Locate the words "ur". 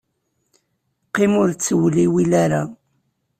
1.41-1.49